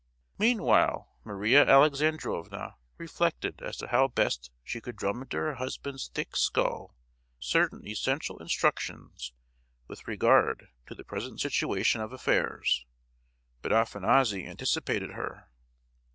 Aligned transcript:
Meanwhile 0.39 1.11
Maria 1.23 1.63
Alexandrovna 1.63 2.73
reflected 2.97 3.61
as 3.61 3.77
to 3.77 3.89
how 3.89 4.07
best 4.07 4.49
she 4.63 4.81
could 4.81 4.95
drum 4.95 5.21
into 5.21 5.37
her 5.37 5.53
husband's 5.53 6.07
thick 6.07 6.35
skull 6.35 6.95
certain 7.37 7.85
essential 7.87 8.39
instructions 8.39 9.31
with 9.87 10.07
regard 10.07 10.69
to 10.87 10.95
the 10.95 11.03
present 11.03 11.39
situation 11.39 12.01
of 12.01 12.13
affairs. 12.13 12.87
But 13.61 13.73
Afanassy 13.73 14.43
anticipated 14.47 15.11
her. 15.11 15.51